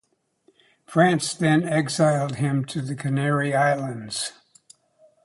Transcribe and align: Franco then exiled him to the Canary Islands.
Franco 0.87 1.27
then 1.39 1.61
exiled 1.63 2.37
him 2.37 2.65
to 2.65 2.81
the 2.81 2.95
Canary 2.95 3.53
Islands. 3.53 4.33